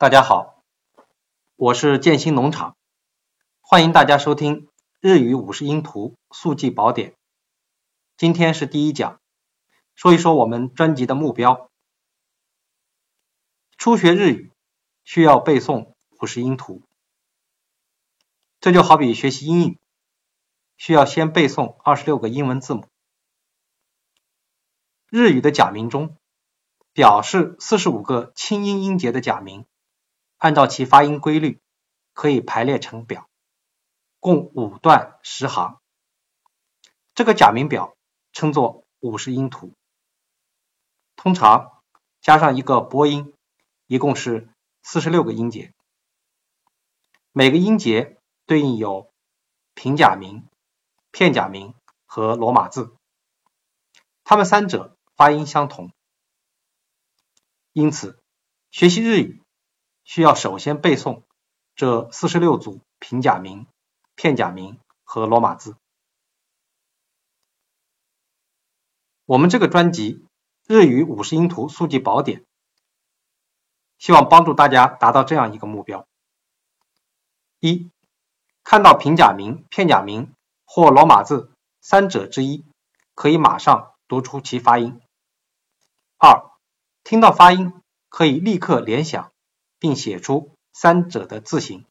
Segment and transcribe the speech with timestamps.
[0.00, 0.62] 大家好，
[1.56, 2.76] 我是建新农场，
[3.60, 4.68] 欢迎大家收听
[5.00, 7.16] 日语五十音图速记宝典。
[8.16, 9.20] 今天是第一讲，
[9.96, 11.68] 说一说我们专辑的目标。
[13.76, 14.52] 初学日语
[15.02, 16.84] 需要背诵五十音图，
[18.60, 19.80] 这就好比学习英语，
[20.76, 22.86] 需要先背诵二十六个英文字母。
[25.08, 26.16] 日语的假名中，
[26.92, 29.66] 表示四十五个清音音节的假名。
[30.38, 31.60] 按照其发音规律，
[32.12, 33.28] 可以排列成表，
[34.20, 35.80] 共五段十行。
[37.14, 37.96] 这个假名表
[38.32, 39.74] 称作五十音图。
[41.16, 41.82] 通常
[42.20, 43.34] 加上一个播音，
[43.88, 44.48] 一共是
[44.82, 45.74] 四十六个音节。
[47.32, 49.12] 每个音节对应有
[49.74, 50.46] 平假名、
[51.10, 51.74] 片假名
[52.06, 52.94] 和罗马字，
[54.22, 55.90] 它们三者发音相同。
[57.72, 58.22] 因此，
[58.70, 59.42] 学习日语。
[60.08, 61.20] 需要首先背诵
[61.76, 63.66] 这四十六组平假名、
[64.14, 65.76] 片假名和罗马字。
[69.26, 70.14] 我们这个专辑
[70.66, 72.40] 《日语五十音图速记宝典》，
[73.98, 76.06] 希望帮助大家达到这样一个目标：
[77.60, 77.90] 一、
[78.64, 80.32] 看到平假名、片假名
[80.64, 82.64] 或罗马字三者之一，
[83.14, 85.02] 可以马上读出其发音；
[86.16, 86.50] 二、
[87.04, 89.30] 听到发音可以立刻联想。
[89.78, 91.84] 并写出三者的字形。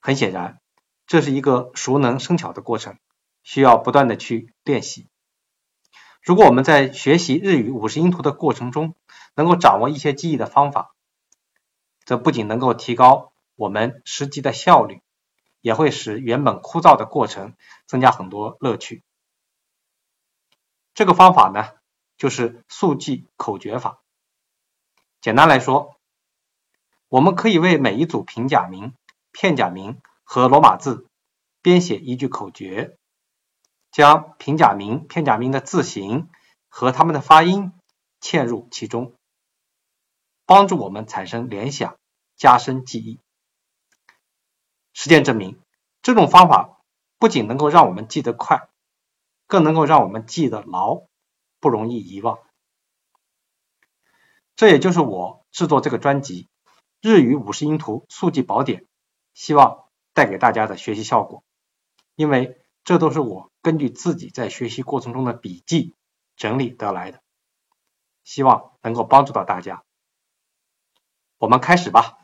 [0.00, 0.60] 很显然，
[1.06, 2.98] 这是一个熟能生巧的过程，
[3.42, 5.08] 需要不断的去练习。
[6.22, 8.94] 如果我们在学习日语五十音图的过程中，
[9.34, 10.94] 能够掌握一些记忆的方法，
[12.04, 15.00] 则不仅能够提高我们识记的效率，
[15.60, 17.54] 也会使原本枯燥的过程
[17.86, 19.02] 增加很多乐趣。
[20.94, 21.70] 这个方法呢，
[22.18, 24.03] 就是速记口诀法。
[25.24, 25.96] 简单来说，
[27.08, 28.92] 我们可以为每一组平假名、
[29.32, 31.06] 片假名和罗马字
[31.62, 32.98] 编写一句口诀，
[33.90, 36.28] 将平假名、片假名的字形
[36.68, 37.72] 和它们的发音
[38.20, 39.14] 嵌入其中，
[40.44, 41.96] 帮助我们产生联想，
[42.36, 43.18] 加深记忆。
[44.92, 45.58] 实践证明，
[46.02, 46.82] 这种方法
[47.18, 48.68] 不仅能够让我们记得快，
[49.46, 51.04] 更能够让我们记得牢，
[51.60, 52.40] 不容易遗忘。
[54.56, 56.48] 这也就是我制作这个专辑
[57.08, 58.82] 《日语五十音图速记宝典》
[59.34, 61.42] 希望带给大家的学习效果，
[62.14, 65.94] 因为这都是我根据自己在学习过程中的笔记
[66.36, 67.20] 整理得来的，
[68.22, 69.82] 希望能够帮助到大家。
[71.38, 72.18] 我们开始吧。